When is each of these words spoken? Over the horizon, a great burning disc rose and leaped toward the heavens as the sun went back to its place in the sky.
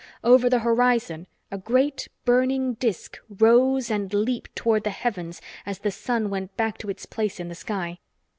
Over 0.23 0.49
the 0.49 0.57
horizon, 0.61 1.27
a 1.51 1.59
great 1.59 2.07
burning 2.25 2.73
disc 2.73 3.19
rose 3.29 3.91
and 3.91 4.11
leaped 4.11 4.55
toward 4.55 4.83
the 4.83 4.89
heavens 4.89 5.43
as 5.63 5.77
the 5.77 5.91
sun 5.91 6.31
went 6.31 6.57
back 6.57 6.79
to 6.79 6.89
its 6.89 7.05
place 7.05 7.39
in 7.39 7.49
the 7.49 7.53
sky. 7.53 7.99